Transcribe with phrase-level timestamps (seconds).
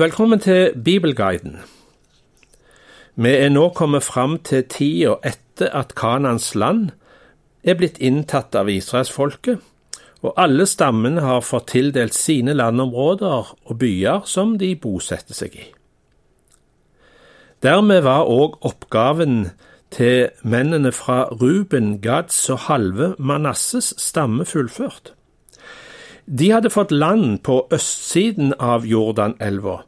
[0.00, 1.58] Velkommen til Bibelguiden.
[3.20, 6.94] Vi er nå kommet fram til tida etter at Kanans land
[7.60, 9.58] er blitt inntatt av israelsfolket,
[10.24, 15.66] og alle stammene har fått tildelt sine landområder og byer som de bosetter seg i.
[17.60, 19.50] Dermed var òg oppgaven
[19.92, 25.12] til mennene fra Ruben, Gads og halve Manasses stamme fullført.
[26.24, 29.82] De hadde fått land på østsiden av Jordanelva,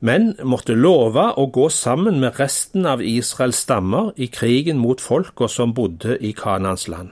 [0.00, 5.48] men måtte love å gå sammen med resten av Israels stammer i krigen mot folka
[5.48, 7.10] som bodde i Kanans land.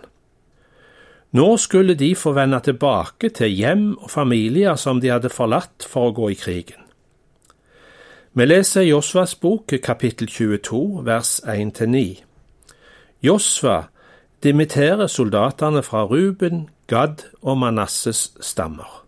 [1.36, 6.10] Nå skulle de få vende tilbake til hjem og familier som de hadde forlatt for
[6.10, 6.80] å gå i krigen.
[8.36, 12.22] Vi leser Josvas bok kapittel 22 vers 1-9.
[13.24, 13.86] Josva
[14.44, 19.05] dimitterer soldatene fra Ruben, Gad og Manasses stammer.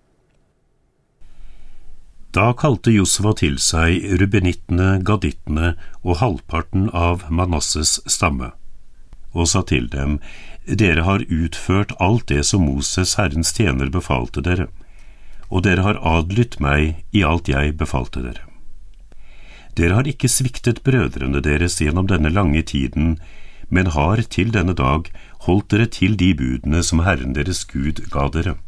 [2.37, 8.50] Da kalte Josva til seg rubenittene, gadittene og halvparten av Manasses stamme,
[9.33, 10.19] og sa til dem,
[10.69, 14.69] Dere har utført alt det som Moses, Herrens tjener, befalte dere,
[15.48, 18.44] og dere har adlydt meg i alt jeg befalte dere.
[19.81, 23.16] Dere har ikke sviktet brødrene deres gjennom denne lange tiden,
[23.72, 25.08] men har til denne dag
[25.47, 28.58] holdt dere til de budene som Herren deres Gud ga dere.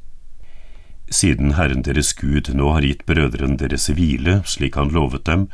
[1.11, 5.49] Siden Herren deres Gud nå har gitt brødrene deres hvile, slik han lovet dem,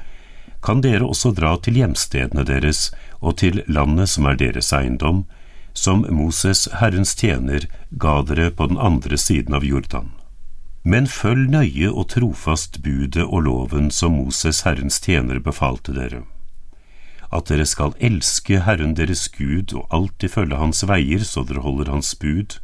[0.61, 2.91] kan dere også dra til hjemstedene deres
[3.21, 5.25] og til landet som er deres eiendom,
[5.73, 10.13] som Moses, Herrens tjener, ga dere på den andre siden av Jordan.
[10.85, 16.23] Men følg nøye og trofast budet og loven som Moses Herrens tjener befalte dere,
[17.33, 21.91] at dere skal elske Herren deres Gud og alltid følge Hans veier så dere holder
[21.91, 22.61] Hans bud,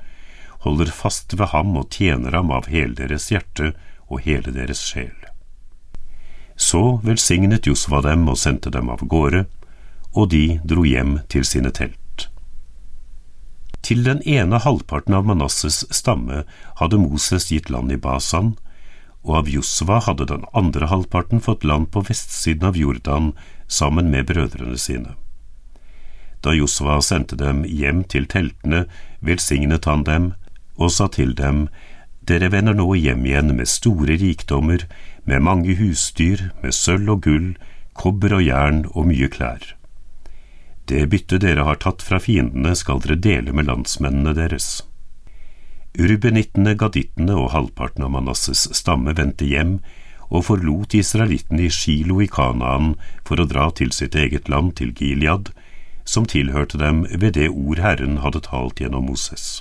[0.63, 3.73] holder fast ved ham og tjener ham av hele deres hjerte
[4.09, 5.17] og hele deres sjel.
[6.57, 9.47] Så velsignet Josva dem og sendte dem av gårde,
[10.13, 12.29] og de dro hjem til sine telt.
[13.83, 16.45] Til den ene halvparten av Manasses stamme
[16.79, 18.53] hadde Moses gitt land i Basan,
[19.27, 23.33] og av Josva hadde den andre halvparten fått land på vestsiden av Jordan
[23.67, 25.17] sammen med brødrene sine.
[26.43, 28.85] Da Josva sendte dem hjem til teltene,
[29.23, 30.33] velsignet han dem
[30.77, 31.67] og sa til dem,
[32.23, 34.85] Dere vender nå hjem igjen med store rikdommer,
[35.27, 37.49] med mange husdyr, med sølv og gull,
[37.99, 39.75] kobber og jern og mye klær.
[40.87, 44.85] Det byttet dere har tatt fra fiendene, skal dere dele med landsmennene deres.
[45.99, 49.81] Urbenittene, gadittene og halvparten av Manasses stamme vendte hjem
[50.33, 52.95] og forlot israelittene i Shilo i Kanaan
[53.29, 55.53] for å dra til sitt eget land, til Gilead,
[56.05, 59.61] som tilhørte dem ved det ord Herren hadde talt gjennom Moses.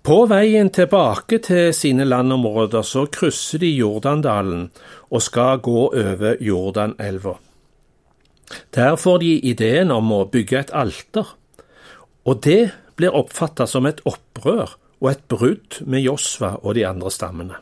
[0.00, 4.70] På veien tilbake til sine landområder så krysser de Jordandalen
[5.10, 7.34] og skal gå over Jordanelva.
[8.74, 11.34] Der får de ideen om å bygge et alter,
[12.24, 17.12] og det blir oppfatta som et opprør og et brudd med Josva og de andre
[17.12, 17.60] stammene.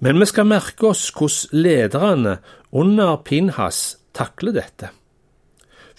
[0.00, 2.38] Men vi skal merke oss hvordan lederne
[2.70, 4.94] under Pinhas takler dette.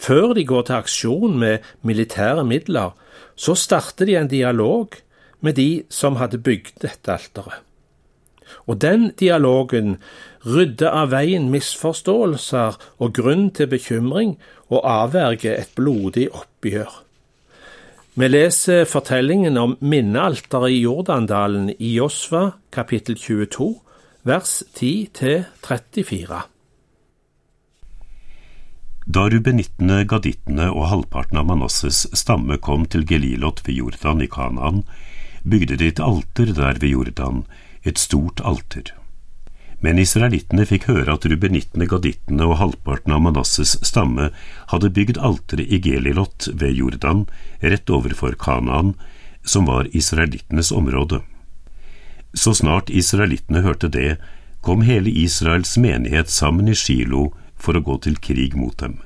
[0.01, 2.95] Før de går til aksjon med militære midler,
[3.35, 4.97] så starter de en dialog
[5.41, 7.61] med de som hadde bygd dette alteret.
[8.67, 9.95] Og den dialogen
[10.45, 14.35] rydder av veien misforståelser og grunn til bekymring
[14.69, 16.91] og avverger et blodig oppgjør.
[18.19, 23.69] Vi leser fortellingen om minnealteret i Jordandalen i Josva kapittel 22,
[24.27, 26.41] vers 10 34.
[29.05, 34.83] Da rubenittene, gadittene og halvparten av Manasses stamme kom til Gelilot ved Jordan i Kanaan,
[35.41, 37.45] bygde de et alter der ved Jordan,
[37.81, 38.93] et stort alter.
[39.81, 44.29] Men israelittene fikk høre at rubenittene, gadittene og halvparten av Manasses stamme
[44.69, 47.25] hadde bygd alteret i Gelilot ved Jordan,
[47.65, 48.93] rett overfor Kanaan,
[49.41, 51.23] som var israelittenes område.
[52.37, 54.19] Så snart israelittene hørte det,
[54.61, 57.31] kom hele Israels menighet sammen i Shilo
[57.61, 58.99] for å gå til krig mot dem.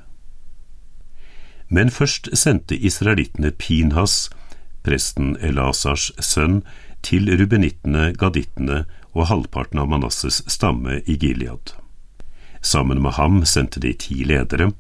[1.68, 4.30] Men først sendte israelittene Pinhas,
[4.86, 6.62] presten Elasars sønn,
[7.06, 11.76] til rubenittene, gadittene og halvparten av Manasses stamme i Gilead.
[12.66, 14.72] Sammen med ham sendte de ti ledere,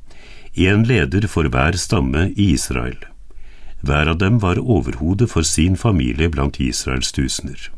[0.55, 2.97] én leder for hver stamme i Israel.
[3.85, 7.69] Hver av dem var overhode for sin familie blant Israels tusener.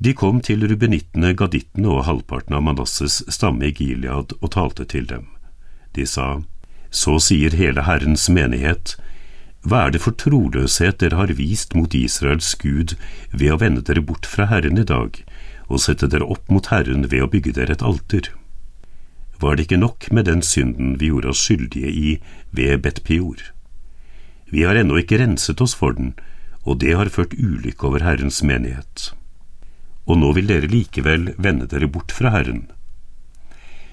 [0.00, 5.04] De kom til rubenittene, gadittene og halvparten av Manasses stamme i Gilead og talte til
[5.10, 5.26] dem.
[5.92, 6.40] De sa,
[6.90, 8.96] Så sier hele Herrens menighet,
[9.60, 12.96] Hva er det for troløshet dere har vist mot Israels Gud
[13.30, 15.20] ved å vende dere bort fra Herren i dag,
[15.68, 18.32] og sette dere opp mot Herren ved å bygge dere et alter?
[19.36, 22.18] Var det ikke nok med den synden vi gjorde oss skyldige i
[22.56, 23.52] ved Bet-Peor?
[24.48, 26.14] Vi har ennå ikke renset oss for den,
[26.64, 29.12] og det har ført ulykke over Herrens menighet.
[30.10, 32.64] Og nå vil dere likevel vende dere bort fra Herren.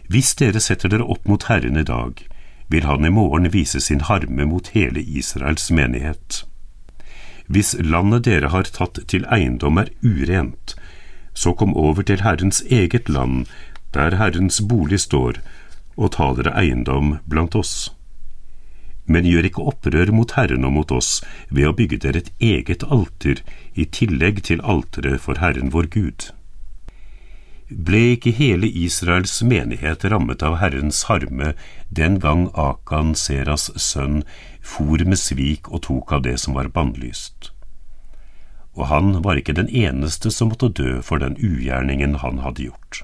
[0.09, 2.23] Hvis dere setter dere opp mot Herren i dag,
[2.73, 6.43] vil han i morgen vise sin harme mot hele Israels menighet.
[7.47, 10.73] Hvis landet dere har tatt til eiendom er urent,
[11.37, 13.45] så kom over til Herrens eget land,
[13.93, 15.39] der Herrens bolig står,
[15.95, 17.91] og ta dere eiendom blant oss.
[19.07, 22.83] Men gjør ikke opprør mot Herren og mot oss ved å bygge dere et eget
[22.91, 23.39] alter
[23.73, 26.29] i tillegg til alteret for Herren vår Gud.
[27.67, 31.51] Ble ikke hele Israels menighet rammet av Herrens harme
[31.91, 34.21] den gang Akan, Seras sønn,
[34.61, 37.51] for med svik og tok av det som var bannlyst?
[38.77, 43.03] Og han var ikke den eneste som måtte dø for den ugjerningen han hadde gjort.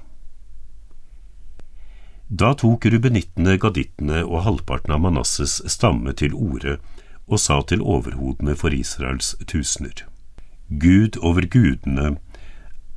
[2.33, 6.79] Da tok rubenittene, gadittene og halvparten av Manasses stamme til orde
[7.27, 10.01] og sa til overhodene for Israels tusener.
[10.81, 12.15] Gud over gudene,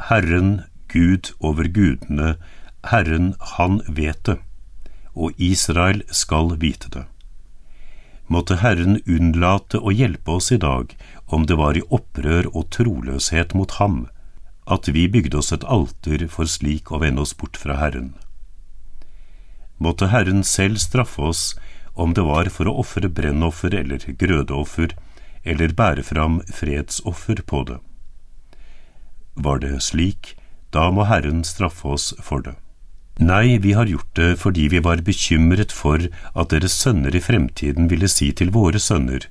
[0.09, 2.37] Herren Gud over gudene,
[2.89, 4.39] Herren han vet det,
[5.13, 7.05] og Israel skal vite det.
[8.33, 10.97] Måtte Herren unnlate å hjelpe oss i dag
[11.27, 14.07] om det var i opprør og troløshet mot ham
[14.67, 18.15] at vi bygde oss et alter for slik å vende oss bort fra Herren.
[19.79, 21.43] Måtte Herren selv straffe oss
[21.95, 24.95] om det var for å ofre brennoffer eller grødeoffer
[25.47, 27.79] eller bære fram fredsoffer på det.
[29.37, 30.35] Var det slik,
[30.73, 32.57] da må Herren straffe oss for det.
[33.17, 37.89] Nei, vi har gjort det fordi vi var bekymret for at deres sønner i fremtiden
[37.93, 39.29] ville si til våre sønner,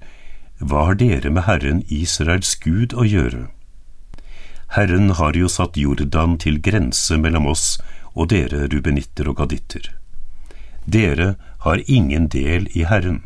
[0.58, 3.50] Hva har dere med Herren Israels Gud å gjøre?
[4.72, 7.78] Herren har jo satt Jordan til grense mellom oss
[8.16, 9.92] og dere rubenitter og gaditter.
[10.86, 11.36] Dere
[11.66, 13.24] har ingen del i Herren.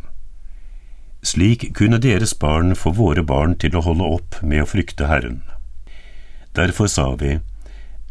[1.21, 5.41] Slik kunne deres barn få våre barn til å holde opp med å frykte Herren.
[6.55, 7.39] Derfor sa vi,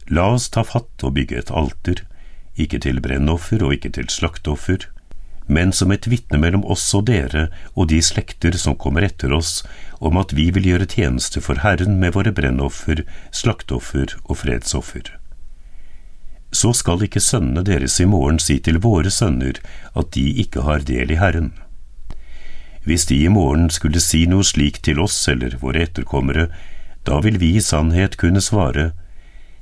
[0.08, 2.04] La oss ta fatt og bygge et alter,
[2.56, 4.86] ikke til brennoffer og ikke til slakteoffer,
[5.48, 9.62] men som et vitne mellom oss og dere og de slekter som kommer etter oss,
[10.00, 15.17] om at vi vil gjøre tjeneste for Herren med våre brennoffer, slakteoffer og fredsoffer.
[16.58, 19.60] Så skal ikke sønnene deres i morgen si til våre sønner
[19.94, 21.52] at de ikke har del i Herren.
[22.86, 26.48] Hvis de i morgen skulle si noe slikt til oss eller våre etterkommere,
[27.06, 28.90] da vil vi i sannhet kunne svare,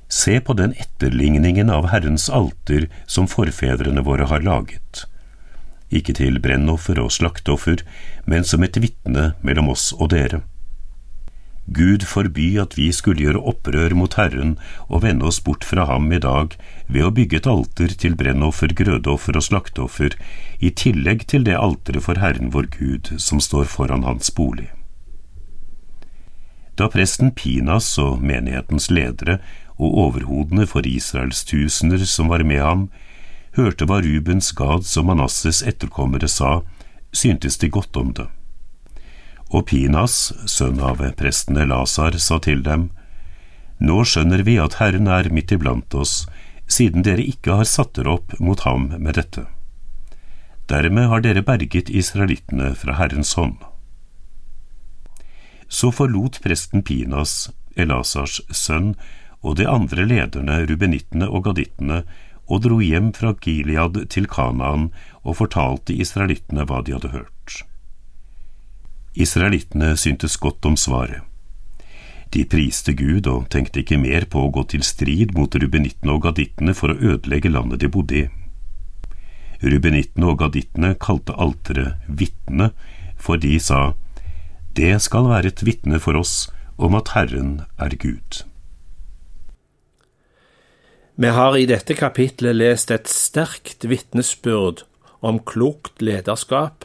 [0.08, 5.02] Se på den etterligningen av Herrens alter som forfedrene våre har laget.
[5.90, 7.82] Ikke til brennoffer og slakteoffer,
[8.24, 10.42] men som et vitne mellom oss og dere.
[11.66, 14.54] Gud forby at vi skulle gjøre opprør mot Herren
[14.86, 16.54] og vende oss bort fra ham i dag
[16.86, 20.14] ved å bygge et alter til brennoffer, grødeoffer og slakteoffer,
[20.62, 24.70] i tillegg til det alteret for Herren vår Gud som står foran hans bolig.
[26.78, 29.40] Da presten Pinas og menighetens ledere
[29.76, 32.88] og overhodene for Israels tusener som var med ham,
[33.56, 36.60] hørte hva Rubens, Gads og Manasses etterkommere sa,
[37.16, 38.28] syntes de godt om det.
[39.54, 42.90] Og Pinas, sønn av presten Elasar, sa til dem,
[43.78, 46.24] Nå skjønner vi at Herren er midt iblant oss,
[46.66, 49.44] siden dere ikke har satt dere opp mot ham med dette.
[50.66, 53.60] Dermed har dere berget israelittene fra Herrens hånd.
[55.68, 58.94] Så forlot presten Pinas, Elasars sønn,
[59.46, 62.02] og de andre lederne, rubenittene og gadittene,
[62.46, 64.90] og dro hjem fra Gilead til Kanaan
[65.22, 67.35] og fortalte israelittene hva de hadde hørt.
[69.16, 71.22] Israelittene syntes godt om svaret.
[72.34, 76.26] De priste Gud og tenkte ikke mer på å gå til strid mot rubenittene og
[76.26, 78.24] gadittene for å ødelegge landet de bodde i.
[79.62, 82.72] Rubenittene og gadittene kalte alteret Vitne,
[83.16, 83.94] for de sa,
[84.76, 88.42] Det skal være et vitne for oss om at Herren er Gud.
[91.16, 94.82] Vi har i dette kapitlet lest et sterkt vitnesbyrd
[95.24, 96.84] om klokt lederskap,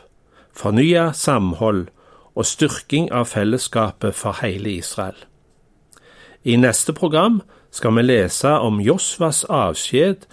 [0.56, 1.90] fornya samhold
[2.36, 5.18] og styrking av fellesskapet for hele Israel.
[6.44, 10.26] I neste program skal vi lese om Josvas avskjed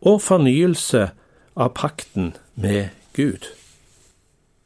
[0.00, 1.08] og fornyelse
[1.56, 3.57] av pakten med Gud.